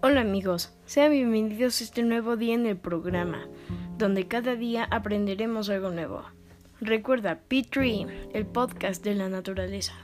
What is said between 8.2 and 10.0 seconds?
el podcast de la naturaleza.